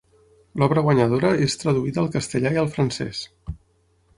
[0.61, 3.21] L'obra guanyadora és traduïda al castellà i al francès.